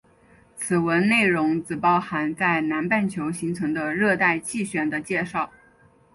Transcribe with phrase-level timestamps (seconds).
[0.55, 5.51] 此文内容只包含在南半球形成的热带气旋的介绍。